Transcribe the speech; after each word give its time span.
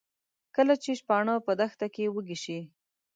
کله 0.55 0.73
چې 0.83 0.91
شپانه 0.99 1.33
په 1.45 1.51
دښته 1.59 1.87
کې 1.95 2.11
وږي 2.15 2.37
شي. 2.43 2.59